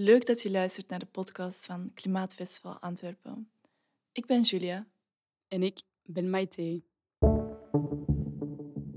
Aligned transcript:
Leuk 0.00 0.26
dat 0.26 0.42
je 0.42 0.50
luistert 0.50 0.88
naar 0.88 0.98
de 0.98 1.06
podcast 1.06 1.66
van 1.66 1.90
Klimaatfestival 1.94 2.78
Antwerpen. 2.78 3.50
Ik 4.12 4.26
ben 4.26 4.40
Julia. 4.40 4.86
En 5.48 5.62
ik 5.62 5.80
ben 6.02 6.30
Maite. 6.30 6.82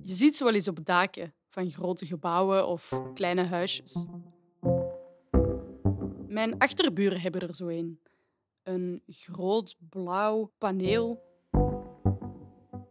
Je 0.02 0.14
ziet 0.14 0.36
ze 0.36 0.44
wel 0.44 0.54
eens 0.54 0.68
op 0.68 0.86
daken 0.86 1.34
van 1.48 1.70
grote 1.70 2.06
gebouwen 2.06 2.68
of 2.68 3.02
kleine 3.14 3.44
huisjes. 3.44 4.08
Mijn 6.28 6.58
achterburen 6.58 7.22
hebben 7.22 7.42
er 7.42 7.56
zo 7.56 7.68
een. 7.68 8.00
Een 8.64 9.04
groot 9.08 9.76
blauw 9.90 10.52
paneel, 10.58 11.24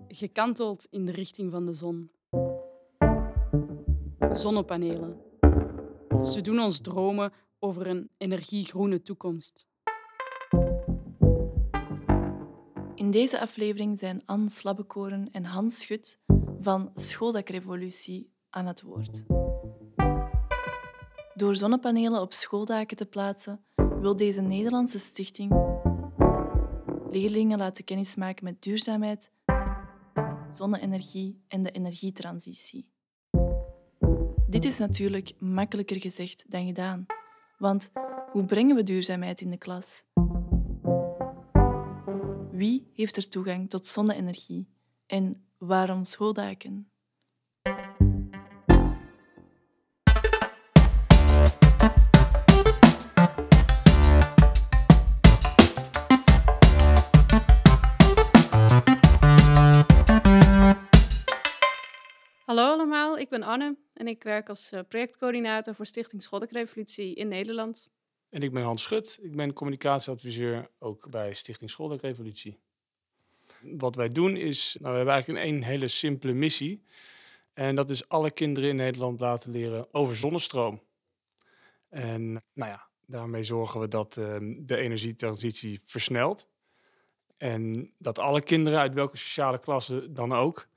gekanteld 0.09 0.87
in 0.91 1.05
de 1.05 1.13
richting 1.13 1.51
van 1.51 1.67
de 1.67 1.73
zon. 1.73 2.11
Zonnepanelen. 4.33 5.21
Ze 6.23 6.41
doen 6.41 6.61
ons 6.61 6.81
dromen 6.81 7.33
over 7.61 7.87
een 7.87 8.11
energiegroene 8.17 9.03
toekomst. 9.03 9.67
In 12.95 13.11
deze 13.11 13.41
aflevering 13.41 13.99
zijn 13.99 14.23
Anne 14.27 14.51
Slabbekoren 14.51 15.29
en 15.33 15.45
Hans 15.45 15.79
Schut 15.79 16.19
van 16.61 16.91
Schooldakrevolutie 16.95 18.33
aan 18.51 18.67
het 18.67 18.83
woord. 18.83 19.25
Door 21.35 21.57
zonnepanelen 21.57 22.21
op 22.21 22.33
schooldaken 22.33 22.97
te 22.97 23.07
plaatsen, 23.07 23.65
wil 24.01 24.17
deze 24.17 24.41
Nederlandse 24.41 24.99
stichting 24.99 25.53
leerlingen 27.11 27.59
laten 27.59 27.85
kennismaken 27.85 28.45
met 28.45 28.63
duurzaamheid, 28.63 29.33
zonne-energie 30.51 31.43
en 31.49 31.63
de 31.63 31.71
energietransitie. 31.71 32.89
Dit 34.47 34.65
is 34.65 34.79
natuurlijk 34.79 35.33
makkelijker 35.39 36.01
gezegd 36.01 36.45
dan 36.49 36.67
gedaan, 36.67 37.07
want 37.61 37.91
hoe 38.33 38.45
brengen 38.45 38.77
we 38.77 38.83
duurzaamheid 38.83 39.41
in 39.41 39.51
de 39.51 39.57
klas? 39.57 40.05
Wie 42.51 42.91
heeft 42.95 43.17
er 43.17 43.29
toegang 43.29 43.71
tot 43.71 43.87
zonne-energie 43.87 44.69
en 45.07 45.47
waarom 45.59 46.05
schooldaken? 46.05 46.91
Hallo 62.45 62.63
allemaal, 62.63 63.19
ik 63.19 63.29
ben 63.29 63.43
Anne 63.43 63.90
en 64.01 64.07
ik 64.07 64.23
werk 64.23 64.49
als 64.49 64.73
eh, 64.73 64.81
projectcoördinator 64.89 65.75
voor 65.75 65.87
Stichting 65.87 66.23
Scholdekrevolutie 66.23 67.15
in 67.15 67.29
Nederland. 67.29 67.89
En 68.29 68.41
ik 68.41 68.53
ben 68.53 68.63
Hans 68.63 68.83
Schut. 68.83 69.19
Ik 69.23 69.37
ben 69.37 69.53
communicatieadviseur 69.53 70.71
ook 70.79 71.11
bij 71.11 71.33
Stichting 71.33 71.71
Schooldakrevolutie. 71.71 72.59
Wat 73.61 73.95
wij 73.95 74.13
doen 74.13 74.37
is, 74.37 74.77
nou, 74.79 74.91
we 74.91 74.97
hebben 74.97 75.15
eigenlijk 75.15 75.49
een 75.49 75.63
hele 75.63 75.89
simpele 75.89 76.33
missie. 76.33 76.85
En 77.53 77.75
dat 77.75 77.91
is 77.91 78.09
alle 78.09 78.31
kinderen 78.31 78.71
in 78.71 78.77
Nederland 78.77 79.21
laten 79.21 79.51
leren 79.51 79.95
over 79.95 80.17
zonnestroom. 80.17 80.83
En 81.89 82.33
nou 82.33 82.71
ja, 82.71 82.89
daarmee 83.07 83.43
zorgen 83.43 83.81
we 83.81 83.89
dat 83.89 84.17
ehm, 84.17 84.55
de 84.59 84.77
energietransitie 84.77 85.81
versnelt. 85.85 86.49
En 87.37 87.93
dat 87.99 88.19
alle 88.19 88.43
kinderen 88.43 88.79
uit 88.79 88.95
welke 88.95 89.17
sociale 89.17 89.59
klasse 89.59 90.13
dan 90.13 90.33
ook 90.33 90.69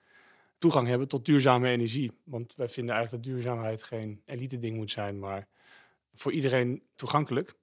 toegang 0.64 0.88
hebben 0.88 1.08
tot 1.08 1.26
duurzame 1.26 1.70
energie. 1.70 2.12
Want 2.24 2.56
wij 2.56 2.70
vinden 2.70 2.96
eigenlijk 2.96 3.24
dat 3.24 3.34
duurzaamheid 3.34 3.84
geen 3.84 4.22
elite 4.26 4.60
ding 4.60 4.76
moet 4.76 4.92
zijn, 4.92 5.20
maar 5.20 5.48
voor 6.14 6.32
iedereen 6.32 6.84
toegankelijk. 6.96 7.56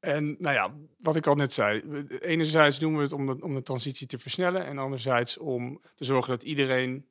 En 0.00 0.36
nou 0.38 0.54
ja, 0.54 0.74
wat 0.98 1.16
ik 1.16 1.26
al 1.26 1.34
net 1.34 1.52
zei, 1.52 1.82
enerzijds 2.20 2.78
doen 2.78 2.96
we 2.96 3.02
het 3.02 3.12
om 3.12 3.26
de, 3.26 3.42
om 3.42 3.54
de 3.54 3.62
transitie 3.62 4.06
te 4.06 4.18
versnellen 4.18 4.66
en 4.66 4.78
anderzijds 4.78 5.38
om 5.38 5.80
te 5.94 6.04
zorgen 6.04 6.30
dat 6.30 6.42
iedereen 6.42 7.06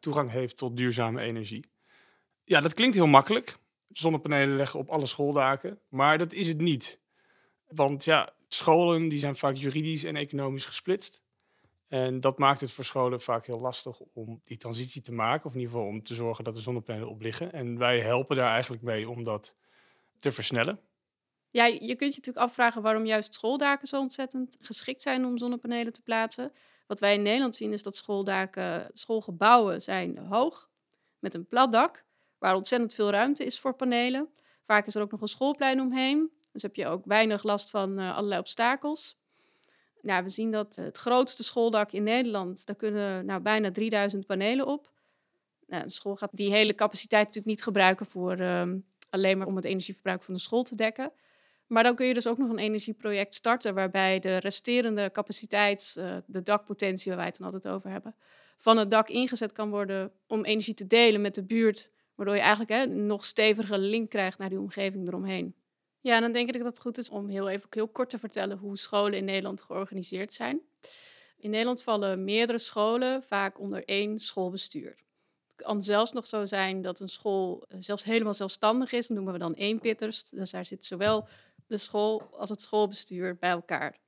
toegang 0.00 0.30
heeft 0.30 0.56
tot 0.56 0.76
duurzame 0.76 1.20
energie. 1.20 1.64
Ja, 2.44 2.60
dat 2.60 2.74
klinkt 2.74 2.94
heel 2.94 3.06
makkelijk. 3.06 3.58
Zonnepanelen 3.88 4.56
leggen 4.56 4.80
op 4.80 4.88
alle 4.88 5.06
schooldaken, 5.06 5.80
maar 5.88 6.18
dat 6.18 6.32
is 6.32 6.48
het 6.48 6.60
niet. 6.60 7.00
Want 7.66 8.04
ja, 8.04 8.34
scholen 8.48 9.08
die 9.08 9.18
zijn 9.18 9.36
vaak 9.36 9.54
juridisch 9.54 10.04
en 10.04 10.16
economisch 10.16 10.64
gesplitst. 10.64 11.24
En 11.88 12.20
dat 12.20 12.38
maakt 12.38 12.60
het 12.60 12.72
voor 12.72 12.84
scholen 12.84 13.20
vaak 13.20 13.46
heel 13.46 13.60
lastig 13.60 14.00
om 14.00 14.40
die 14.44 14.56
transitie 14.56 15.02
te 15.02 15.12
maken, 15.12 15.46
of 15.46 15.52
in 15.52 15.60
ieder 15.60 15.74
geval 15.74 15.88
om 15.88 16.02
te 16.02 16.14
zorgen 16.14 16.44
dat 16.44 16.54
de 16.54 16.60
zonnepanelen 16.60 17.08
op 17.08 17.20
liggen. 17.20 17.52
En 17.52 17.78
wij 17.78 18.00
helpen 18.00 18.36
daar 18.36 18.50
eigenlijk 18.50 18.82
mee 18.82 19.08
om 19.08 19.24
dat 19.24 19.54
te 20.16 20.32
versnellen. 20.32 20.80
Ja, 21.50 21.64
je 21.64 21.78
kunt 21.78 22.14
je 22.14 22.18
natuurlijk 22.18 22.46
afvragen 22.46 22.82
waarom 22.82 23.06
juist 23.06 23.34
schooldaken 23.34 23.88
zo 23.88 24.00
ontzettend 24.00 24.56
geschikt 24.60 25.02
zijn 25.02 25.24
om 25.24 25.38
zonnepanelen 25.38 25.92
te 25.92 26.02
plaatsen. 26.02 26.52
Wat 26.86 27.00
wij 27.00 27.14
in 27.14 27.22
Nederland 27.22 27.56
zien 27.56 27.72
is 27.72 27.82
dat 27.82 27.96
schooldaken, 27.96 28.90
schoolgebouwen 28.92 29.82
zijn 29.82 30.18
hoog, 30.18 30.70
met 31.18 31.34
een 31.34 31.46
plat 31.46 31.72
dak, 31.72 32.04
waar 32.38 32.54
ontzettend 32.54 32.94
veel 32.94 33.10
ruimte 33.10 33.44
is 33.44 33.60
voor 33.60 33.74
panelen. 33.74 34.28
Vaak 34.62 34.86
is 34.86 34.94
er 34.94 35.02
ook 35.02 35.10
nog 35.10 35.20
een 35.20 35.28
schoolplein 35.28 35.80
omheen, 35.80 36.30
dus 36.52 36.62
heb 36.62 36.76
je 36.76 36.86
ook 36.86 37.04
weinig 37.04 37.42
last 37.42 37.70
van 37.70 37.98
eh, 37.98 38.16
allerlei 38.16 38.40
obstakels. 38.40 39.18
Nou, 40.06 40.22
we 40.22 40.28
zien 40.28 40.50
dat 40.50 40.76
het 40.76 40.96
grootste 40.96 41.44
schooldak 41.44 41.92
in 41.92 42.02
Nederland, 42.02 42.66
daar 42.66 42.76
kunnen 42.76 43.26
nou, 43.26 43.40
bijna 43.40 43.70
3000 43.70 44.26
panelen 44.26 44.66
op. 44.66 44.90
Nou, 45.66 45.82
een 45.82 45.90
school 45.90 46.16
gaat 46.16 46.36
die 46.36 46.50
hele 46.50 46.74
capaciteit 46.74 47.24
natuurlijk 47.24 47.46
niet 47.46 47.62
gebruiken 47.62 48.06
voor 48.06 48.32
ehm, 48.32 48.78
alleen 49.10 49.38
maar 49.38 49.46
om 49.46 49.56
het 49.56 49.64
energieverbruik 49.64 50.22
van 50.22 50.34
de 50.34 50.40
school 50.40 50.62
te 50.62 50.74
dekken. 50.74 51.12
Maar 51.66 51.82
dan 51.82 51.94
kun 51.94 52.06
je 52.06 52.14
dus 52.14 52.26
ook 52.26 52.38
nog 52.38 52.50
een 52.50 52.58
energieproject 52.58 53.34
starten 53.34 53.74
waarbij 53.74 54.20
de 54.20 54.36
resterende 54.36 55.10
capaciteit, 55.12 55.94
eh, 55.98 56.16
de 56.26 56.42
dakpotentie 56.42 57.08
waar 57.08 57.16
wij 57.16 57.26
het 57.26 57.36
dan 57.36 57.52
altijd 57.52 57.74
over 57.74 57.90
hebben, 57.90 58.14
van 58.58 58.76
het 58.76 58.90
dak 58.90 59.08
ingezet 59.08 59.52
kan 59.52 59.70
worden 59.70 60.12
om 60.26 60.44
energie 60.44 60.74
te 60.74 60.86
delen 60.86 61.20
met 61.20 61.34
de 61.34 61.44
buurt, 61.44 61.90
waardoor 62.14 62.34
je 62.34 62.40
eigenlijk 62.40 62.70
hè, 62.70 62.82
een 62.82 63.06
nog 63.06 63.24
stevige 63.24 63.78
link 63.78 64.10
krijgt 64.10 64.38
naar 64.38 64.48
die 64.48 64.60
omgeving 64.60 65.06
eromheen. 65.06 65.54
Ja, 66.06 66.20
dan 66.20 66.32
denk 66.32 66.48
ik 66.48 66.58
dat 66.58 66.66
het 66.66 66.80
goed 66.80 66.98
is 66.98 67.10
om 67.10 67.28
heel 67.28 67.48
even 67.48 67.66
heel 67.70 67.88
kort 67.88 68.10
te 68.10 68.18
vertellen 68.18 68.58
hoe 68.58 68.78
scholen 68.78 69.18
in 69.18 69.24
Nederland 69.24 69.62
georganiseerd 69.62 70.32
zijn. 70.32 70.60
In 71.36 71.50
Nederland 71.50 71.82
vallen 71.82 72.24
meerdere 72.24 72.58
scholen 72.58 73.24
vaak 73.24 73.60
onder 73.60 73.84
één 73.84 74.18
schoolbestuur. 74.18 74.96
Het 75.46 75.54
kan 75.56 75.82
zelfs 75.82 76.12
nog 76.12 76.26
zo 76.26 76.46
zijn 76.46 76.82
dat 76.82 77.00
een 77.00 77.08
school 77.08 77.64
eh, 77.68 77.76
zelfs 77.80 78.04
helemaal 78.04 78.34
zelfstandig 78.34 78.92
is. 78.92 79.06
Dat 79.06 79.16
noemen 79.16 79.32
we 79.32 79.38
dan 79.38 79.54
eenpitters. 79.54 80.30
Dus 80.30 80.50
daar 80.50 80.66
zit 80.66 80.84
zowel 80.84 81.28
de 81.66 81.76
school 81.76 82.22
als 82.32 82.50
het 82.50 82.60
schoolbestuur 82.60 83.36
bij 83.36 83.50
elkaar. 83.50 83.98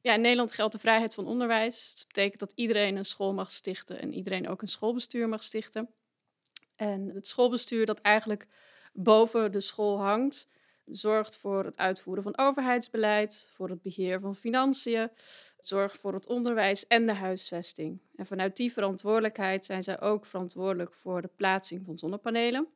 Ja, 0.00 0.14
in 0.14 0.20
Nederland 0.20 0.52
geldt 0.52 0.72
de 0.72 0.78
vrijheid 0.78 1.14
van 1.14 1.26
onderwijs. 1.26 1.94
Dat 1.94 2.06
betekent 2.06 2.40
dat 2.40 2.52
iedereen 2.54 2.96
een 2.96 3.04
school 3.04 3.32
mag 3.32 3.50
stichten 3.50 4.00
en 4.00 4.14
iedereen 4.14 4.48
ook 4.48 4.62
een 4.62 4.68
schoolbestuur 4.68 5.28
mag 5.28 5.42
stichten. 5.42 5.88
En 6.76 7.08
het 7.08 7.26
schoolbestuur 7.26 7.86
dat 7.86 8.00
eigenlijk 8.00 8.46
boven 8.92 9.52
de 9.52 9.60
school 9.60 10.00
hangt, 10.00 10.48
zorgt 10.86 11.36
voor 11.36 11.64
het 11.64 11.78
uitvoeren 11.78 12.22
van 12.22 12.38
overheidsbeleid, 12.38 13.50
voor 13.52 13.68
het 13.68 13.82
beheer 13.82 14.20
van 14.20 14.36
financiën, 14.36 15.10
zorgt 15.58 15.98
voor 15.98 16.14
het 16.14 16.26
onderwijs 16.26 16.86
en 16.86 17.06
de 17.06 17.12
huisvesting. 17.12 18.00
En 18.16 18.26
vanuit 18.26 18.56
die 18.56 18.72
verantwoordelijkheid 18.72 19.64
zijn 19.64 19.82
zij 19.82 20.00
ook 20.00 20.26
verantwoordelijk 20.26 20.94
voor 20.94 21.22
de 21.22 21.30
plaatsing 21.36 21.84
van 21.84 21.98
zonnepanelen. 21.98 22.68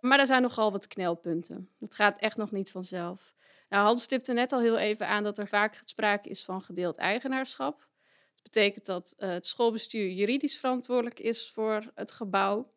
Maar 0.00 0.18
er 0.18 0.26
zijn 0.26 0.42
nogal 0.42 0.72
wat 0.72 0.86
knelpunten. 0.86 1.70
Dat 1.78 1.94
gaat 1.94 2.18
echt 2.18 2.36
nog 2.36 2.50
niet 2.50 2.70
vanzelf. 2.70 3.34
Nou, 3.68 3.84
Hans 3.84 4.02
stipte 4.02 4.32
net 4.32 4.52
al 4.52 4.60
heel 4.60 4.78
even 4.78 5.08
aan 5.08 5.22
dat 5.22 5.38
er 5.38 5.48
vaak 5.48 5.82
sprake 5.84 6.28
is 6.28 6.44
van 6.44 6.62
gedeeld 6.62 6.96
eigenaarschap. 6.96 7.88
Dat 8.34 8.42
betekent 8.42 8.86
dat 8.86 9.14
eh, 9.18 9.28
het 9.28 9.46
schoolbestuur 9.46 10.10
juridisch 10.10 10.58
verantwoordelijk 10.58 11.20
is 11.20 11.50
voor 11.50 11.92
het 11.94 12.12
gebouw, 12.12 12.72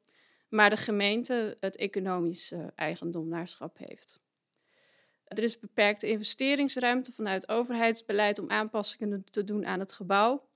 maar 0.49 0.69
de 0.69 0.77
gemeente 0.77 1.57
het 1.59 1.77
economisch 1.77 2.53
eigendomnaarschap 2.75 3.77
heeft. 3.77 4.19
Er 5.29 5.43
is 5.43 5.59
beperkte 5.59 6.07
investeringsruimte 6.09 7.11
vanuit 7.11 7.49
overheidsbeleid 7.49 8.39
om 8.39 8.49
aanpassingen 8.49 9.23
te 9.29 9.43
doen 9.43 9.65
aan 9.65 9.79
het 9.79 9.91
gebouw. 9.91 10.47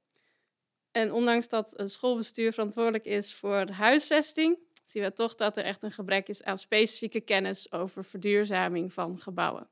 En 0.91 1.11
ondanks 1.11 1.47
dat 1.47 1.79
een 1.79 1.89
schoolbestuur 1.89 2.53
verantwoordelijk 2.53 3.05
is 3.05 3.33
voor 3.33 3.69
huisvesting, 3.69 4.57
zien 4.85 5.03
we 5.03 5.13
toch 5.13 5.35
dat 5.35 5.57
er 5.57 5.63
echt 5.63 5.83
een 5.83 5.91
gebrek 5.91 6.27
is 6.27 6.43
aan 6.43 6.57
specifieke 6.57 7.19
kennis 7.21 7.71
over 7.71 8.05
verduurzaming 8.05 8.93
van 8.93 9.19
gebouwen. 9.19 9.69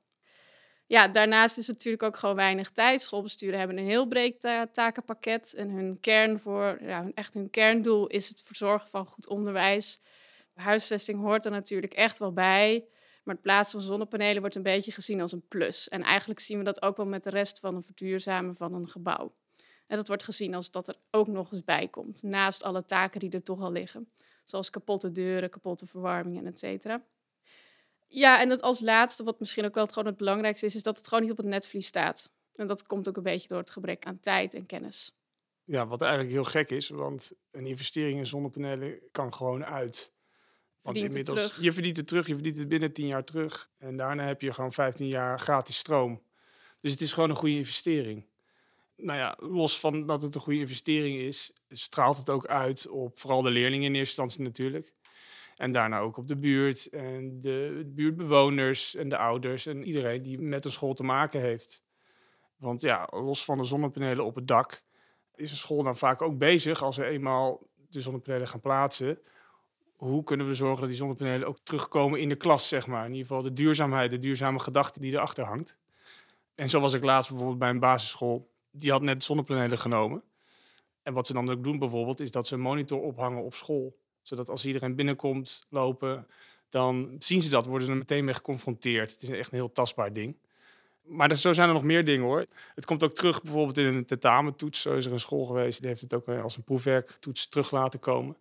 Ja, 0.85 1.07
daarnaast 1.07 1.57
is 1.57 1.67
er 1.67 1.73
natuurlijk 1.73 2.03
ook 2.03 2.17
gewoon 2.17 2.35
weinig 2.35 2.71
tijd. 2.71 3.01
Schoolbesturen 3.01 3.59
hebben 3.59 3.77
een 3.77 3.85
heel 3.85 4.07
breed 4.07 4.39
ta- 4.39 4.67
takenpakket 4.67 5.53
en 5.53 5.69
hun 5.69 5.99
kern 5.99 6.39
voor, 6.39 6.77
ja, 6.81 7.11
echt 7.13 7.33
hun 7.33 7.49
kerndoel 7.49 8.07
is 8.07 8.29
het 8.29 8.41
verzorgen 8.43 8.89
van 8.89 9.05
goed 9.05 9.27
onderwijs. 9.27 9.99
Huisvesting 10.53 11.19
hoort 11.21 11.45
er 11.45 11.51
natuurlijk 11.51 11.93
echt 11.93 12.19
wel 12.19 12.33
bij, 12.33 12.85
maar 13.23 13.35
het 13.35 13.43
plaatsen 13.43 13.79
van 13.79 13.87
zonnepanelen 13.87 14.39
wordt 14.39 14.55
een 14.55 14.63
beetje 14.63 14.91
gezien 14.91 15.21
als 15.21 15.31
een 15.31 15.47
plus. 15.47 15.89
En 15.89 16.03
eigenlijk 16.03 16.39
zien 16.39 16.57
we 16.57 16.63
dat 16.63 16.81
ook 16.81 16.97
wel 16.97 17.05
met 17.05 17.23
de 17.23 17.29
rest 17.29 17.59
van 17.59 17.75
een 17.75 17.83
verduurzamen 17.83 18.55
van 18.55 18.73
een 18.73 18.89
gebouw. 18.89 19.33
En 19.87 19.97
dat 19.97 20.07
wordt 20.07 20.23
gezien 20.23 20.55
als 20.55 20.71
dat 20.71 20.87
er 20.87 20.95
ook 21.11 21.27
nog 21.27 21.51
eens 21.51 21.63
bij 21.63 21.87
komt, 21.87 22.23
naast 22.23 22.63
alle 22.63 22.85
taken 22.85 23.19
die 23.19 23.29
er 23.29 23.43
toch 23.43 23.61
al 23.61 23.71
liggen 23.71 24.11
zoals 24.51 24.69
kapotte 24.69 25.11
deuren, 25.11 25.49
kapotte 25.49 25.85
verwarming 25.85 26.37
en 26.37 26.45
et 26.45 26.59
cetera. 26.59 27.03
Ja, 28.07 28.41
en 28.41 28.49
het 28.49 28.61
als 28.61 28.79
laatste, 28.79 29.23
wat 29.23 29.39
misschien 29.39 29.65
ook 29.65 29.73
wel 29.73 29.83
het, 29.83 29.93
gewoon 29.93 30.07
het 30.07 30.17
belangrijkste 30.17 30.65
is, 30.65 30.75
is 30.75 30.83
dat 30.83 30.97
het 30.97 31.07
gewoon 31.07 31.23
niet 31.23 31.31
op 31.31 31.37
het 31.37 31.45
netvlies 31.45 31.87
staat. 31.87 32.31
En 32.55 32.67
dat 32.67 32.87
komt 32.87 33.07
ook 33.07 33.17
een 33.17 33.23
beetje 33.23 33.47
door 33.47 33.57
het 33.57 33.69
gebrek 33.69 34.05
aan 34.05 34.19
tijd 34.19 34.53
en 34.53 34.65
kennis. 34.65 35.15
Ja, 35.63 35.87
wat 35.87 36.01
eigenlijk 36.01 36.31
heel 36.31 36.43
gek 36.43 36.69
is, 36.71 36.89
want 36.89 37.31
een 37.51 37.65
investering 37.65 38.19
in 38.19 38.27
zonnepanelen 38.27 38.99
kan 39.11 39.33
gewoon 39.33 39.65
uit. 39.65 40.13
Want 40.81 40.97
Verdient 40.97 41.15
inmiddels, 41.15 41.49
terug. 41.49 41.63
je 41.63 41.73
verdient 41.73 41.97
het 41.97 42.07
terug, 42.07 42.27
je 42.27 42.33
verdient 42.33 42.57
het 42.57 42.67
binnen 42.67 42.93
10 42.93 43.07
jaar 43.07 43.23
terug. 43.23 43.69
En 43.77 43.97
daarna 43.97 44.25
heb 44.25 44.41
je 44.41 44.53
gewoon 44.53 44.73
15 44.73 45.07
jaar 45.07 45.39
gratis 45.39 45.77
stroom. 45.77 46.21
Dus 46.79 46.91
het 46.91 47.01
is 47.01 47.13
gewoon 47.13 47.29
een 47.29 47.35
goede 47.35 47.55
investering. 47.55 48.25
Nou 48.95 49.19
ja, 49.19 49.37
los 49.39 49.79
van 49.79 50.05
dat 50.05 50.21
het 50.21 50.35
een 50.35 50.41
goede 50.41 50.59
investering 50.59 51.19
is, 51.19 51.53
straalt 51.69 52.17
het 52.17 52.29
ook 52.29 52.45
uit 52.45 52.87
op 52.87 53.19
vooral 53.19 53.41
de 53.41 53.49
leerlingen 53.49 53.85
in 53.85 53.95
eerste 53.95 54.21
instantie 54.21 54.41
natuurlijk. 54.41 54.93
En 55.55 55.71
daarna 55.71 55.99
ook 55.99 56.17
op 56.17 56.27
de 56.27 56.35
buurt 56.35 56.89
en 56.89 57.41
de 57.41 57.83
buurtbewoners 57.85 58.95
en 58.95 59.09
de 59.09 59.17
ouders 59.17 59.65
en 59.65 59.83
iedereen 59.83 60.21
die 60.21 60.39
met 60.39 60.65
een 60.65 60.71
school 60.71 60.93
te 60.93 61.03
maken 61.03 61.41
heeft. 61.41 61.81
Want 62.57 62.81
ja, 62.81 63.07
los 63.11 63.45
van 63.45 63.57
de 63.57 63.63
zonnepanelen 63.63 64.25
op 64.25 64.35
het 64.35 64.47
dak 64.47 64.83
is 65.35 65.51
een 65.51 65.57
school 65.57 65.83
dan 65.83 65.97
vaak 65.97 66.21
ook 66.21 66.37
bezig 66.37 66.83
als 66.83 66.97
we 66.97 67.05
eenmaal 67.05 67.67
de 67.89 68.01
zonnepanelen 68.01 68.47
gaan 68.47 68.59
plaatsen. 68.59 69.19
Hoe 70.01 70.23
kunnen 70.23 70.47
we 70.47 70.53
zorgen 70.53 70.79
dat 70.79 70.89
die 70.89 70.97
zonnepanelen 70.97 71.47
ook 71.47 71.57
terugkomen 71.63 72.19
in 72.19 72.29
de 72.29 72.35
klas, 72.35 72.67
zeg 72.67 72.87
maar. 72.87 73.05
In 73.05 73.11
ieder 73.11 73.27
geval 73.27 73.41
de 73.41 73.53
duurzaamheid, 73.53 74.11
de 74.11 74.17
duurzame 74.17 74.59
gedachte 74.59 74.99
die 74.99 75.11
erachter 75.11 75.45
hangt. 75.45 75.77
En 76.55 76.69
zo 76.69 76.79
was 76.79 76.93
ik 76.93 77.03
laatst 77.03 77.29
bijvoorbeeld 77.29 77.59
bij 77.59 77.69
een 77.69 77.79
basisschool. 77.79 78.49
Die 78.71 78.91
had 78.91 79.01
net 79.01 79.23
zonnepanelen 79.23 79.77
genomen. 79.77 80.23
En 81.03 81.13
wat 81.13 81.27
ze 81.27 81.33
dan 81.33 81.49
ook 81.49 81.63
doen 81.63 81.79
bijvoorbeeld, 81.79 82.19
is 82.19 82.31
dat 82.31 82.47
ze 82.47 82.53
een 82.53 82.61
monitor 82.61 83.01
ophangen 83.01 83.43
op 83.43 83.53
school. 83.53 83.97
Zodat 84.21 84.49
als 84.49 84.65
iedereen 84.65 84.95
binnenkomt 84.95 85.65
lopen, 85.69 86.27
dan 86.69 87.15
zien 87.19 87.41
ze 87.41 87.49
dat, 87.49 87.65
worden 87.65 87.85
ze 87.85 87.91
er 87.91 87.97
meteen 87.97 88.25
mee 88.25 88.33
geconfronteerd. 88.33 89.11
Het 89.11 89.21
is 89.21 89.29
echt 89.29 89.51
een 89.51 89.57
heel 89.57 89.71
tastbaar 89.71 90.13
ding. 90.13 90.37
Maar 91.01 91.29
er, 91.29 91.37
zo 91.37 91.53
zijn 91.53 91.67
er 91.67 91.73
nog 91.73 91.83
meer 91.83 92.05
dingen 92.05 92.25
hoor. 92.25 92.45
Het 92.75 92.85
komt 92.85 93.03
ook 93.03 93.13
terug 93.13 93.41
bijvoorbeeld 93.41 93.77
in 93.77 93.85
een 93.85 94.05
tentamentoets. 94.05 94.81
Zo 94.81 94.95
is 94.95 95.05
er 95.05 95.11
een 95.11 95.19
school 95.19 95.45
geweest, 95.45 95.79
die 95.79 95.89
heeft 95.89 96.01
het 96.01 96.13
ook 96.13 96.27
eh, 96.27 96.43
als 96.43 96.57
een 96.57 96.63
proefwerktoets 96.63 97.49
terug 97.49 97.71
laten 97.71 97.99
komen. 97.99 98.37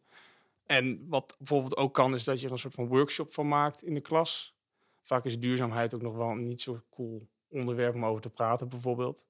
En 0.70 1.08
wat 1.08 1.34
bijvoorbeeld 1.38 1.76
ook 1.76 1.94
kan, 1.94 2.14
is 2.14 2.25
dat 2.25 2.40
je 2.40 2.46
er 2.46 2.52
een 2.52 2.58
soort 2.58 2.75
van 2.75 2.87
workshop 2.87 3.32
van 3.32 3.49
maakt 3.49 3.82
in 3.82 3.94
de 3.94 4.00
klas. 4.00 4.56
Vaak 5.02 5.25
is 5.25 5.40
duurzaamheid 5.40 5.94
ook 5.94 6.02
nog 6.02 6.17
wel 6.17 6.28
een 6.28 6.46
niet 6.46 6.62
zo 6.62 6.81
cool 6.90 7.28
onderwerp 7.49 7.94
om 7.94 8.05
over 8.05 8.22
te 8.22 8.31
praten, 8.31 8.69
bijvoorbeeld. 8.69 9.25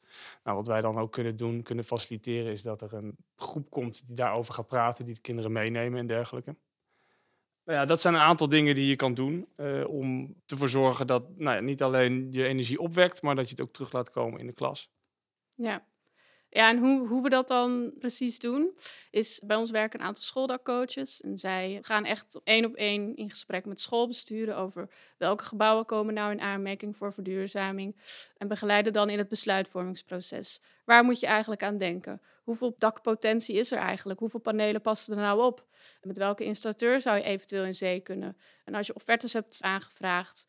Nou, 0.44 0.56
wat 0.56 0.66
wij 0.66 0.80
dan 0.80 0.98
ook 0.98 1.12
kunnen 1.12 1.36
doen, 1.36 1.62
kunnen 1.62 1.84
faciliteren, 1.84 2.52
is 2.52 2.62
dat 2.62 2.82
er 2.82 2.94
een 2.94 3.16
groep 3.36 3.70
komt 3.70 4.06
die 4.06 4.16
daarover 4.16 4.54
gaat 4.54 4.66
praten, 4.66 5.04
die 5.04 5.14
de 5.14 5.20
kinderen 5.20 5.52
meenemen 5.52 5.98
en 5.98 6.06
dergelijke. 6.06 6.56
Nou 7.64 7.78
ja, 7.78 7.84
dat 7.84 8.00
zijn 8.00 8.14
een 8.14 8.20
aantal 8.20 8.48
dingen 8.48 8.74
die 8.74 8.86
je 8.86 8.96
kan 8.96 9.14
doen 9.14 9.48
eh, 9.56 9.88
om 9.88 10.34
ervoor 10.46 10.68
zorgen 10.68 11.06
dat 11.06 11.36
nou 11.36 11.56
ja, 11.56 11.62
niet 11.62 11.82
alleen 11.82 12.32
je 12.32 12.46
energie 12.46 12.80
opwekt, 12.80 13.22
maar 13.22 13.34
dat 13.34 13.44
je 13.44 13.50
het 13.50 13.64
ook 13.64 13.72
terug 13.72 13.92
laat 13.92 14.10
komen 14.10 14.40
in 14.40 14.46
de 14.46 14.52
klas. 14.52 14.90
Ja. 15.56 15.88
Ja, 16.52 16.68
en 16.68 16.78
hoe, 16.78 17.08
hoe 17.08 17.22
we 17.22 17.28
dat 17.28 17.48
dan 17.48 17.92
precies 17.98 18.38
doen, 18.38 18.70
is 19.10 19.40
bij 19.44 19.56
ons 19.56 19.70
werken 19.70 20.00
een 20.00 20.06
aantal 20.06 20.22
schooldakcoaches. 20.22 21.20
En 21.20 21.38
zij 21.38 21.78
gaan 21.80 22.04
echt 22.04 22.40
één 22.44 22.64
op 22.64 22.74
één 22.74 23.16
in 23.16 23.30
gesprek 23.30 23.64
met 23.64 23.80
schoolbesturen 23.80 24.56
over 24.56 24.88
welke 25.16 25.44
gebouwen 25.44 25.86
komen 25.86 26.14
nou 26.14 26.32
in 26.32 26.40
aanmerking 26.40 26.96
voor 26.96 27.12
verduurzaming. 27.12 27.96
En 28.36 28.48
begeleiden 28.48 28.92
dan 28.92 29.10
in 29.10 29.18
het 29.18 29.28
besluitvormingsproces. 29.28 30.60
Waar 30.84 31.04
moet 31.04 31.20
je 31.20 31.26
eigenlijk 31.26 31.62
aan 31.62 31.78
denken? 31.78 32.20
Hoeveel 32.42 32.74
dakpotentie 32.78 33.56
is 33.56 33.72
er 33.72 33.78
eigenlijk? 33.78 34.18
Hoeveel 34.18 34.40
panelen 34.40 34.80
passen 34.80 35.16
er 35.16 35.22
nou 35.22 35.42
op? 35.42 35.66
Met 36.02 36.18
welke 36.18 36.44
installateur 36.44 37.00
zou 37.00 37.16
je 37.16 37.22
eventueel 37.22 37.64
in 37.64 37.74
zee 37.74 38.00
kunnen? 38.00 38.36
En 38.64 38.74
als 38.74 38.86
je 38.86 38.94
offertes 38.94 39.32
hebt 39.32 39.58
aangevraagd, 39.60 40.48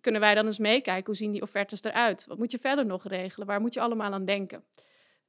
kunnen 0.00 0.20
wij 0.20 0.34
dan 0.34 0.46
eens 0.46 0.58
meekijken 0.58 1.06
hoe 1.06 1.14
zien 1.14 1.32
die 1.32 1.42
offertes 1.42 1.82
eruit? 1.82 2.26
Wat 2.26 2.38
moet 2.38 2.50
je 2.50 2.58
verder 2.58 2.86
nog 2.86 3.08
regelen? 3.08 3.46
Waar 3.46 3.60
moet 3.60 3.74
je 3.74 3.80
allemaal 3.80 4.12
aan 4.12 4.24
denken? 4.24 4.64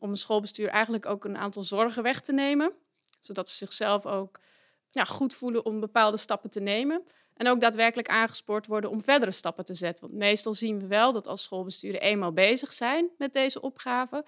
Om 0.04 0.10
een 0.10 0.18
schoolbestuur 0.18 0.68
eigenlijk 0.68 1.06
ook 1.06 1.26
een 1.26 1.38
aantal 1.38 1.64
zorgen 1.64 2.04
weg 2.04 2.22
te 2.22 2.34
nemen. 2.34 2.74
Zodat 3.22 3.50
ze 3.50 3.56
zichzelf 3.56 4.06
ook 4.06 4.40
ja, 4.90 5.04
goed 5.04 5.34
voelen 5.34 5.66
om 5.66 5.80
bepaalde 5.80 6.18
stappen 6.18 6.50
te 6.50 6.60
nemen. 6.60 7.04
En 7.34 7.48
ook 7.48 7.62
daadwerkelijk 7.62 8.08
aangespoord 8.08 8.68
worden 8.68 8.90
om 8.90 9.02
verdere 9.02 9.32
stappen 9.32 9.66
te 9.66 9.74
zetten. 9.74 10.08
Want 10.08 10.20
meestal 10.20 10.54
zien 10.54 10.80
we 10.80 10.88
wel 10.88 11.12
dat 11.14 11.28
als 11.28 11.44
schoolbesturen 11.44 12.02
eenmaal 12.02 12.34
bezig 12.34 12.74
zijn 12.74 13.10
met 13.18 13.34
deze 13.34 13.62
opgave, 13.62 14.26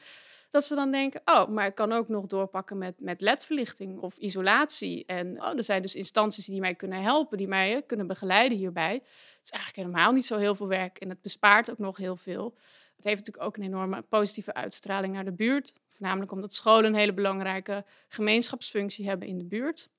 dat 0.50 0.64
ze 0.64 0.76
dan 0.76 0.92
denken, 0.92 1.22
oh, 1.26 1.48
maar 1.48 1.66
ik 1.66 1.76
kan 1.76 1.92
ook 1.92 2.08
nog 2.08 2.26
doorpakken 2.26 2.78
met, 2.78 3.00
met 3.00 3.22
ledverlichting 3.22 4.00
of 4.00 4.18
isolatie. 4.18 5.06
En 5.06 5.42
oh, 5.42 5.58
er 5.58 5.64
zijn 5.64 5.82
dus 5.82 5.96
instanties 5.96 6.46
die 6.46 6.60
mij 6.60 6.76
kunnen 6.76 7.02
helpen, 7.02 7.38
die 7.38 7.48
mij 7.48 7.76
eh, 7.76 7.82
kunnen 7.86 8.08
begeleiden 8.08 8.58
hierbij. 8.58 8.94
Het 8.94 9.40
is 9.44 9.50
eigenlijk 9.52 9.88
helemaal 9.88 10.12
niet 10.12 10.26
zo 10.26 10.38
heel 10.38 10.56
veel 10.56 10.68
werk 10.68 11.00
en 11.00 11.10
het 11.10 11.22
bespaart 11.22 11.72
ook 11.72 11.78
nog 11.78 11.98
heel 11.98 12.18
veel. 12.18 12.56
Het 12.96 13.06
heeft 13.06 13.18
natuurlijk 13.18 13.46
ook 13.46 13.58
een 13.58 13.64
enorme 13.64 14.02
positieve 14.02 14.54
uitstraling 14.54 15.14
naar 15.14 15.26
de 15.26 15.34
buurt. 15.34 15.74
Voornamelijk 15.90 16.32
omdat 16.32 16.54
scholen 16.54 16.86
een 16.86 17.00
hele 17.00 17.14
belangrijke 17.14 17.86
gemeenschapsfunctie 18.08 19.08
hebben 19.08 19.28
in 19.28 19.38
de 19.38 19.46
buurt. 19.46 19.90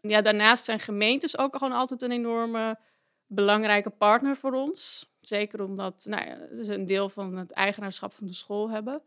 Ja, 0.00 0.22
daarnaast 0.22 0.64
zijn 0.64 0.80
gemeentes 0.80 1.38
ook 1.38 1.56
gewoon 1.56 1.72
altijd 1.72 2.02
een 2.02 2.12
enorme 2.12 2.78
belangrijke 3.26 3.90
partner 3.90 4.36
voor 4.36 4.52
ons. 4.52 5.12
Zeker 5.20 5.62
omdat 5.62 6.04
nou 6.08 6.26
ja, 6.26 6.62
ze 6.62 6.74
een 6.74 6.86
deel 6.86 7.08
van 7.08 7.36
het 7.36 7.52
eigenaarschap 7.52 8.12
van 8.12 8.26
de 8.26 8.32
school 8.32 8.70
hebben. 8.70 9.02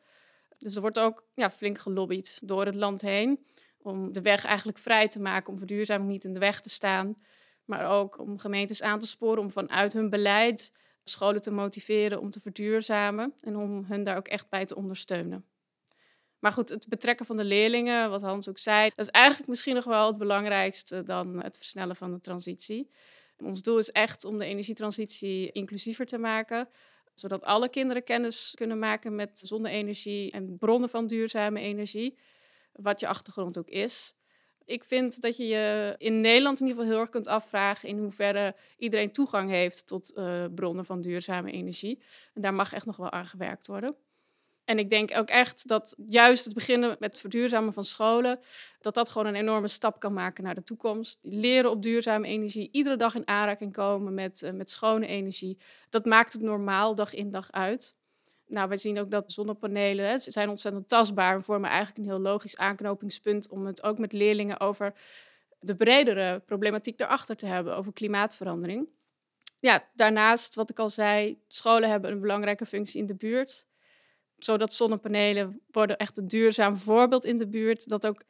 Dus 0.58 0.76
er 0.76 0.82
wordt 0.82 1.00
ook 1.00 1.24
ja, 1.34 1.52
flink 1.52 1.80
gelobbyd 1.80 2.40
door 2.44 2.66
het 2.66 2.76
land 2.76 3.02
heen 3.02 3.46
om 3.78 4.14
de 4.14 4.22
weg 4.22 4.46
eigenlijk 4.46 4.80
vrij 4.80 5.08
te 5.08 5.20
maken, 5.20 5.52
om 5.52 5.58
verduurzaming 5.58 6.10
niet 6.10 6.24
in 6.24 6.34
de 6.34 6.40
weg 6.40 6.62
te 6.62 6.70
staan. 6.70 7.18
Maar 7.66 7.86
ook 7.86 8.20
om 8.20 8.40
gemeentes 8.40 8.82
aan 8.82 9.00
te 9.00 9.08
sporen 9.08 9.44
om 9.44 9.52
vanuit 9.52 9.94
hun 9.94 10.10
beleid 10.10 10.74
scholen 11.10 11.42
te 11.42 11.52
motiveren 11.52 12.20
om 12.20 12.30
te 12.30 12.40
verduurzamen 12.40 13.34
en 13.42 13.58
om 13.58 13.86
hun 13.88 14.04
daar 14.04 14.18
ook 14.18 14.28
echt 14.28 14.50
bij 14.50 14.66
te 14.66 14.76
ondersteunen. 14.76 15.46
Maar 16.40 16.52
goed, 16.52 16.70
het 16.70 16.88
betrekken 16.88 17.26
van 17.26 17.38
de 17.38 17.44
leerlingen, 17.44 18.10
wat 18.10 18.22
Hans 18.22 18.50
ook 18.50 18.58
zei, 18.58 18.90
dat 18.96 19.06
is 19.06 19.12
eigenlijk 19.12 19.50
misschien 19.50 19.76
nog 19.76 19.84
wel 19.84 20.08
het 20.08 20.18
belangrijkste 20.18 21.04
dan 21.04 21.44
het 21.44 21.58
versnellen 21.58 21.96
van 21.96 22.12
de 22.12 22.20
transitie. 22.20 22.90
Ons 23.38 23.62
doel 23.62 23.78
is 23.78 23.92
echt 23.92 24.26
om 24.26 24.38
de 24.38 24.46
energietransitie 24.46 25.52
inclusiever 25.52 26.06
te 26.06 26.18
maken, 26.18 26.70
zodat 27.14 27.44
alle 27.44 27.70
kinderen 27.70 28.04
kennis 28.04 28.52
kunnen 28.56 28.80
maken 28.80 29.16
met 29.16 29.40
zonne-energie 29.40 30.32
en 30.32 30.58
bronnen 30.58 30.90
van 30.90 31.08
duurzame 31.08 31.60
energie, 31.60 32.18
wat 32.74 33.00
je 33.00 33.08
achtergrond 33.08 33.58
ook 33.58 33.70
is. 33.70 34.16
Ik 34.68 34.84
vind 34.84 35.22
dat 35.22 35.38
je 35.38 35.48
je 35.48 35.96
in 35.98 36.22
Nederland 36.22 36.60
in 36.60 36.68
ieder 36.68 36.82
geval 36.82 36.94
heel 36.94 37.06
erg 37.06 37.14
kunt 37.14 37.28
afvragen 37.28 37.90
in 37.90 37.98
hoeverre 37.98 38.56
iedereen 38.78 39.12
toegang 39.12 39.50
heeft 39.50 39.88
tot 39.88 40.14
uh, 40.16 40.46
bronnen 40.56 40.86
van 40.86 41.02
duurzame 41.02 41.52
energie. 41.52 42.02
En 42.34 42.42
daar 42.42 42.54
mag 42.54 42.74
echt 42.74 42.86
nog 42.86 42.98
wel 42.98 43.12
aan 43.12 43.26
gewerkt 43.26 43.68
worden. 43.68 43.96
En 44.66 44.80
ik 44.80 44.90
denk 44.90 45.18
ook 45.18 45.30
echt 45.30 45.68
dat 45.68 45.96
juist 46.08 46.46
het 46.46 46.54
beginnen 46.54 46.90
met 46.90 47.12
het 47.12 47.20
verduurzamen 47.20 47.74
van 47.74 47.84
scholen, 47.84 48.40
dat 48.80 48.94
dat 48.94 49.10
gewoon 49.10 49.28
een 49.28 49.36
enorme 49.36 49.68
stap 49.68 50.00
kan 50.00 50.14
maken 50.14 50.44
naar 50.44 50.56
de 50.56 50.64
toekomst. 50.64 51.20
Leren 51.22 51.72
op 51.72 51.82
duurzame 51.82 52.28
energie, 52.28 52.70
iedere 52.72 52.96
dag 52.96 53.16
in 53.16 53.28
aanraking 53.28 53.74
komen 53.74 54.14
met, 54.14 54.42
uh, 54.42 54.52
met 54.52 54.70
schone 54.70 55.08
energie, 55.08 55.58
dat 55.90 56.06
maakt 56.06 56.34
het 56.34 56.42
normaal 56.42 56.96
dag 56.96 57.14
in 57.14 57.32
dag 57.32 57.52
uit. 57.52 57.96
Nou, 58.48 58.68
wij 58.68 58.78
zien 58.78 59.00
ook 59.00 59.12
dat 59.12 59.32
zonnepanelen 59.32 60.08
hè, 60.08 60.18
zijn 60.18 60.50
ontzettend 60.50 60.88
tastbaar 60.88 61.36
en 61.36 61.44
vormen 61.44 61.70
eigenlijk 61.70 62.00
een 62.00 62.14
heel 62.14 62.22
logisch 62.22 62.58
aanknopingspunt 62.58 63.50
om 63.50 63.66
het 63.66 63.84
ook 63.84 63.98
met 63.98 64.14
leerlingen 64.14 64.60
over 64.60 64.94
de 65.60 65.76
bredere 65.76 66.40
problematiek 66.40 67.00
erachter 67.00 67.36
te 67.36 67.46
hebben, 67.46 67.76
over 67.76 67.94
klimaatverandering. 67.94 68.88
Ja, 69.60 69.90
daarnaast, 69.94 70.56
wat 70.56 70.70
ik 70.70 70.80
al 70.80 70.90
zei, 70.90 71.42
scholen 71.48 71.90
hebben 71.90 72.12
een 72.12 72.22
belangrijke 72.22 72.66
functie 72.66 73.00
in 73.00 73.06
de 73.06 73.16
buurt. 73.16 73.66
Zodat 74.38 74.74
zonnepanelen 74.74 75.62
worden 75.72 75.98
echt 75.98 76.18
een 76.18 76.28
duurzaam 76.28 76.78
voorbeeld 76.78 77.26
in 77.26 77.38
de 77.38 77.48
buurt. 77.48 77.90
Dat 77.90 78.08
ook 78.08 78.24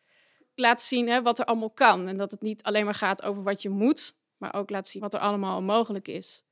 laat 0.55 0.81
zien 0.81 1.09
hè, 1.09 1.21
wat 1.21 1.39
er 1.39 1.45
allemaal 1.45 1.71
kan. 1.71 2.07
En 2.07 2.17
dat 2.17 2.31
het 2.31 2.41
niet 2.41 2.63
alleen 2.63 2.85
maar 2.85 2.95
gaat 2.95 3.23
over 3.23 3.43
wat 3.43 3.61
je 3.61 3.69
moet, 3.69 4.15
maar 4.37 4.53
ook 4.53 4.69
laat 4.69 4.87
zien 4.87 5.01
wat 5.01 5.13
er 5.13 5.19
allemaal 5.19 5.61
mogelijk 5.61 6.07
is 6.07 6.45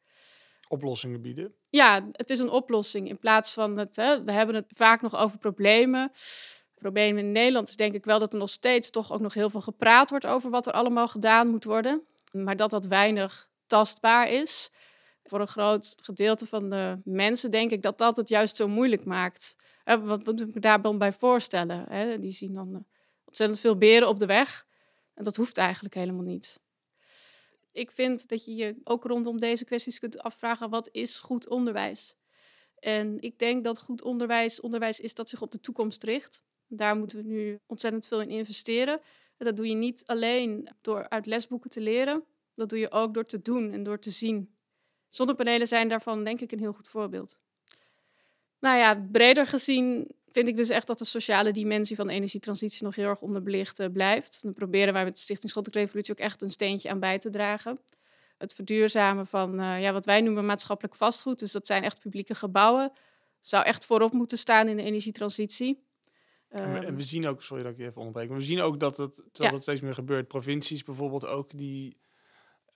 oplossingen 0.67 1.21
bieden. 1.21 1.53
Ja, 1.69 2.07
het 2.11 2.29
is 2.29 2.39
een 2.39 2.49
oplossing 2.49 3.09
in 3.09 3.19
plaats 3.19 3.53
van 3.53 3.77
het. 3.77 3.95
Hè, 3.95 4.23
we 4.23 4.31
hebben 4.31 4.55
het 4.55 4.65
vaak 4.67 5.01
nog 5.01 5.15
over 5.15 5.37
problemen. 5.37 6.11
Problemen 6.75 7.23
in 7.23 7.31
Nederland 7.31 7.67
is 7.67 7.75
denk 7.75 7.93
ik 7.93 8.05
wel 8.05 8.19
dat 8.19 8.33
er 8.33 8.39
nog 8.39 8.49
steeds 8.49 8.89
toch 8.89 9.11
ook 9.11 9.19
nog 9.19 9.33
heel 9.33 9.49
veel 9.49 9.61
gepraat 9.61 10.09
wordt 10.09 10.25
over 10.25 10.49
wat 10.49 10.67
er 10.67 10.73
allemaal 10.73 11.07
gedaan 11.07 11.47
moet 11.47 11.63
worden. 11.63 12.01
Maar 12.31 12.55
dat 12.55 12.69
dat 12.69 12.85
weinig 12.85 13.49
tastbaar 13.67 14.29
is. 14.29 14.69
Voor 15.23 15.39
een 15.39 15.47
groot 15.47 15.95
gedeelte 16.01 16.45
van 16.45 16.69
de 16.69 16.99
mensen 17.03 17.51
denk 17.51 17.71
ik 17.71 17.81
dat 17.81 17.97
dat 17.97 18.17
het 18.17 18.29
juist 18.29 18.55
zo 18.55 18.67
moeilijk 18.67 19.05
maakt. 19.05 19.55
Wat 19.83 20.25
moet 20.25 20.41
ik 20.41 20.53
me 20.53 20.59
daar 20.59 20.81
dan 20.81 20.97
bij 20.97 21.13
voorstellen? 21.13 22.21
Die 22.21 22.31
zien 22.31 22.53
dan 22.53 22.85
ontzettend 23.25 23.59
veel 23.59 23.77
beren 23.77 24.07
op 24.07 24.19
de 24.19 24.25
weg. 24.25 24.65
En 25.13 25.23
dat 25.23 25.35
hoeft 25.35 25.57
eigenlijk 25.57 25.93
helemaal 25.93 26.23
niet 26.23 26.59
ik 27.75 27.91
vind 27.91 28.27
dat 28.27 28.45
je 28.45 28.55
je 28.55 28.75
ook 28.83 29.03
rondom 29.03 29.39
deze 29.39 29.65
kwesties 29.65 29.99
kunt 29.99 30.19
afvragen: 30.19 30.69
wat 30.69 30.89
is 30.91 31.19
goed 31.19 31.47
onderwijs? 31.49 32.15
En 32.79 33.21
ik 33.21 33.39
denk 33.39 33.63
dat 33.63 33.79
goed 33.79 34.01
onderwijs 34.01 34.61
onderwijs 34.61 34.99
is 34.99 35.13
dat 35.13 35.29
zich 35.29 35.41
op 35.41 35.51
de 35.51 35.59
toekomst 35.59 36.03
richt. 36.03 36.43
Daar 36.67 36.97
moeten 36.97 37.17
we 37.17 37.23
nu 37.23 37.59
ontzettend 37.65 38.07
veel 38.07 38.21
in 38.21 38.29
investeren. 38.29 38.99
En 39.37 39.45
dat 39.45 39.57
doe 39.57 39.67
je 39.67 39.75
niet 39.75 40.05
alleen 40.05 40.69
door 40.81 41.09
uit 41.09 41.25
lesboeken 41.25 41.69
te 41.69 41.81
leren, 41.81 42.23
dat 42.53 42.69
doe 42.69 42.79
je 42.79 42.91
ook 42.91 43.13
door 43.13 43.25
te 43.25 43.41
doen 43.41 43.71
en 43.71 43.83
door 43.83 43.99
te 43.99 44.11
zien. 44.11 44.55
Zonnepanelen 45.09 45.67
zijn 45.67 45.89
daarvan 45.89 46.23
denk 46.23 46.41
ik 46.41 46.51
een 46.51 46.59
heel 46.59 46.73
goed 46.73 46.87
voorbeeld. 46.87 47.39
Nou 48.59 48.77
ja, 48.77 49.07
breder 49.11 49.47
gezien 49.47 50.07
vind 50.35 50.47
ik 50.47 50.57
dus 50.57 50.69
echt 50.69 50.87
dat 50.87 50.97
de 50.97 51.05
sociale 51.05 51.51
dimensie 51.51 51.95
van 51.95 52.07
de 52.07 52.13
energietransitie 52.13 52.83
nog 52.83 52.95
heel 52.95 53.07
erg 53.07 53.21
onderbelicht 53.21 53.79
uh, 53.79 53.87
blijft. 53.91 54.39
Dan 54.41 54.53
proberen 54.53 54.93
wij 54.93 55.03
met 55.03 55.13
de 55.13 55.19
Stichting 55.19 55.51
Schottelijke 55.51 55.85
Revolutie 55.85 56.13
ook 56.13 56.19
echt 56.31 56.41
een 56.41 56.51
steentje 56.51 56.89
aan 56.89 56.99
bij 56.99 57.19
te 57.19 57.29
dragen. 57.29 57.79
Het 58.37 58.53
verduurzamen 58.53 59.27
van 59.27 59.59
uh, 59.59 59.81
ja, 59.81 59.93
wat 59.93 60.05
wij 60.05 60.21
noemen 60.21 60.45
maatschappelijk 60.45 60.95
vastgoed, 60.95 61.39
dus 61.39 61.51
dat 61.51 61.67
zijn 61.67 61.83
echt 61.83 61.99
publieke 61.99 62.35
gebouwen, 62.35 62.91
zou 63.41 63.65
echt 63.65 63.85
voorop 63.85 64.11
moeten 64.11 64.37
staan 64.37 64.67
in 64.67 64.77
de 64.77 64.83
energietransitie. 64.83 65.83
En 66.49 66.73
we, 66.73 66.85
en 66.85 66.95
we 66.95 67.03
zien 67.03 67.27
ook, 67.27 67.41
sorry 67.41 67.63
dat 67.63 67.71
ik 67.71 67.77
je 67.77 67.85
even 67.85 67.97
onderbreek, 67.97 68.29
maar 68.29 68.37
we 68.37 68.43
zien 68.43 68.61
ook 68.61 68.79
dat 68.79 68.97
het, 68.97 69.15
dat 69.15 69.47
ja. 69.47 69.49
het 69.49 69.61
steeds 69.61 69.81
meer 69.81 69.93
gebeurt. 69.93 70.27
Provincies 70.27 70.83
bijvoorbeeld 70.83 71.25
ook, 71.25 71.57
die, 71.57 71.97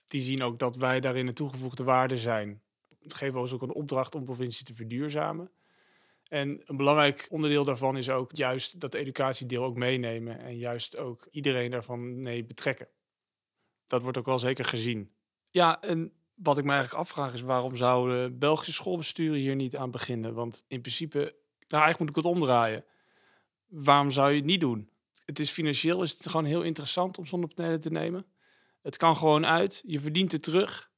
die 0.04 0.20
zien 0.20 0.42
ook 0.42 0.58
dat 0.58 0.76
wij 0.76 1.00
daarin 1.00 1.26
een 1.26 1.34
toegevoegde 1.34 1.84
waarde 1.84 2.16
zijn. 2.16 2.62
We 3.00 3.14
geven 3.14 3.40
ons 3.40 3.52
ook 3.52 3.62
een 3.62 3.74
opdracht 3.74 4.14
om 4.14 4.24
provincies 4.24 4.64
te 4.64 4.74
verduurzamen. 4.74 5.50
En 6.30 6.60
een 6.64 6.76
belangrijk 6.76 7.26
onderdeel 7.30 7.64
daarvan 7.64 7.96
is 7.96 8.10
ook 8.10 8.36
juist 8.36 8.80
dat 8.80 8.94
educatiedeel 8.94 9.64
ook 9.64 9.76
meenemen 9.76 10.38
en 10.38 10.58
juist 10.58 10.96
ook 10.96 11.28
iedereen 11.30 11.70
daarvan 11.70 12.22
mee 12.22 12.44
betrekken. 12.44 12.88
Dat 13.86 14.02
wordt 14.02 14.18
ook 14.18 14.26
wel 14.26 14.38
zeker 14.38 14.64
gezien. 14.64 15.12
Ja, 15.48 15.80
en 15.80 16.12
wat 16.34 16.58
ik 16.58 16.64
me 16.64 16.70
eigenlijk 16.70 17.00
afvraag 17.00 17.32
is 17.32 17.40
waarom 17.40 17.76
zouden 17.76 18.38
Belgische 18.38 18.72
schoolbesturen 18.72 19.38
hier 19.38 19.54
niet 19.54 19.76
aan 19.76 19.90
beginnen? 19.90 20.34
Want 20.34 20.64
in 20.68 20.80
principe, 20.80 21.18
nou 21.68 21.82
eigenlijk 21.82 21.98
moet 21.98 22.08
ik 22.08 22.24
het 22.24 22.34
omdraaien. 22.34 22.84
Waarom 23.66 24.10
zou 24.10 24.30
je 24.30 24.36
het 24.36 24.44
niet 24.44 24.60
doen? 24.60 24.90
Het 25.24 25.38
is 25.38 25.50
financieel 25.50 26.02
is 26.02 26.12
het 26.12 26.28
gewoon 26.28 26.46
heel 26.46 26.62
interessant 26.62 27.18
om 27.18 27.26
zonnepanelen 27.26 27.80
te 27.80 27.90
nemen. 27.90 28.26
Het 28.82 28.96
kan 28.96 29.16
gewoon 29.16 29.46
uit, 29.46 29.82
je 29.86 30.00
verdient 30.00 30.32
het 30.32 30.42
terug 30.42 30.89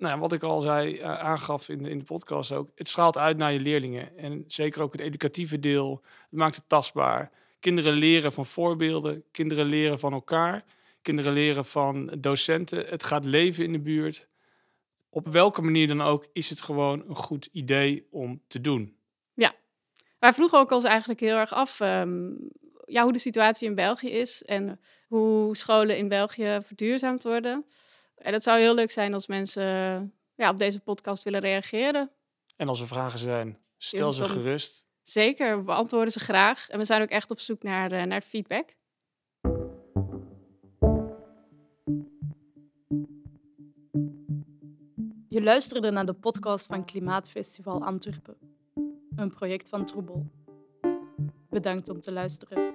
nou, 0.00 0.20
wat 0.20 0.32
ik 0.32 0.42
al 0.42 0.60
zei, 0.60 0.98
uh, 0.98 1.18
aangaf 1.18 1.68
in 1.68 1.82
de, 1.82 1.90
in 1.90 1.98
de 1.98 2.04
podcast 2.04 2.52
ook, 2.52 2.70
het 2.74 2.88
straalt 2.88 3.18
uit 3.18 3.36
naar 3.36 3.52
je 3.52 3.60
leerlingen. 3.60 4.18
En 4.18 4.44
zeker 4.46 4.82
ook 4.82 4.92
het 4.92 5.00
educatieve 5.00 5.58
deel, 5.58 6.02
het 6.30 6.38
maakt 6.38 6.56
het 6.56 6.68
tastbaar. 6.68 7.30
Kinderen 7.60 7.92
leren 7.92 8.32
van 8.32 8.46
voorbeelden, 8.46 9.24
kinderen 9.30 9.66
leren 9.66 9.98
van 9.98 10.12
elkaar, 10.12 10.64
kinderen 11.02 11.32
leren 11.32 11.64
van 11.64 12.14
docenten. 12.18 12.86
Het 12.86 13.04
gaat 13.04 13.24
leven 13.24 13.64
in 13.64 13.72
de 13.72 13.80
buurt. 13.80 14.28
Op 15.10 15.28
welke 15.28 15.62
manier 15.62 15.88
dan 15.88 16.00
ook 16.00 16.26
is 16.32 16.50
het 16.50 16.60
gewoon 16.60 17.04
een 17.08 17.16
goed 17.16 17.48
idee 17.52 18.06
om 18.10 18.40
te 18.46 18.60
doen. 18.60 18.96
Ja, 19.34 19.54
wij 20.18 20.32
vroegen 20.32 20.58
ook 20.58 20.70
ons 20.70 20.84
eigenlijk 20.84 21.20
heel 21.20 21.36
erg 21.36 21.52
af 21.52 21.80
um, 21.80 22.50
ja, 22.90 23.02
hoe 23.02 23.12
de 23.12 23.18
situatie 23.18 23.68
in 23.68 23.74
België 23.74 24.10
is 24.10 24.42
en 24.42 24.80
hoe 25.06 25.56
scholen 25.56 25.96
in 25.96 26.08
België 26.08 26.58
verduurzaamd 26.62 27.22
worden. 27.22 27.64
En 28.20 28.32
het 28.32 28.42
zou 28.42 28.58
heel 28.58 28.74
leuk 28.74 28.90
zijn 28.90 29.14
als 29.14 29.26
mensen 29.26 29.62
ja, 30.34 30.50
op 30.50 30.58
deze 30.58 30.80
podcast 30.80 31.22
willen 31.22 31.40
reageren. 31.40 32.10
En 32.56 32.68
als 32.68 32.80
er 32.80 32.86
vragen 32.86 33.18
zijn, 33.18 33.58
stel 33.76 34.12
ze 34.12 34.28
gerust. 34.28 34.88
Zeker, 35.02 35.56
we 35.56 35.62
beantwoorden 35.62 36.12
ze 36.12 36.20
graag. 36.20 36.68
En 36.68 36.78
we 36.78 36.84
zijn 36.84 37.02
ook 37.02 37.08
echt 37.08 37.30
op 37.30 37.40
zoek 37.40 37.62
naar, 37.62 37.92
uh, 37.92 38.02
naar 38.02 38.20
feedback. 38.20 38.74
Je 45.28 45.42
luisterde 45.42 45.90
naar 45.90 46.06
de 46.06 46.12
podcast 46.12 46.66
van 46.66 46.84
Klimaatfestival 46.84 47.84
Antwerpen, 47.84 48.36
een 49.16 49.32
project 49.34 49.68
van 49.68 49.84
Troebel. 49.84 50.30
Bedankt 51.48 51.88
om 51.88 52.00
te 52.00 52.12
luisteren. 52.12 52.74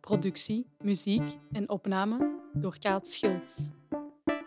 Productie, 0.00 0.66
muziek 0.82 1.38
en 1.52 1.68
opname 1.68 2.38
door 2.52 2.78
Kaat 2.78 3.10
Schilds. 3.10 3.70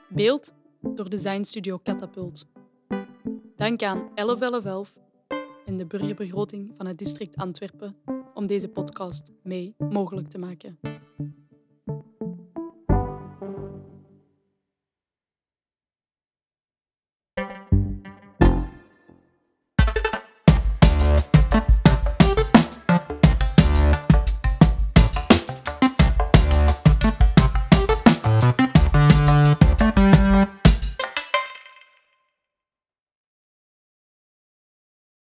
Beeld 0.10 0.54
door 0.82 1.10
Designstudio 1.10 1.80
Catapult. 1.84 2.48
Dank 3.56 3.84
aan 3.84 4.10
1111 4.14 4.94
en 5.66 5.78
de 5.78 5.86
burgerbegroting 5.86 6.72
van 6.76 6.86
het 6.86 6.98
district 6.98 7.36
Antwerpen 7.36 7.96
om 8.34 8.48
deze 8.48 8.68
podcast 8.68 9.32
mee 9.44 9.76
mogelijk 9.78 10.30
te 10.30 10.38
maken. 10.38 10.78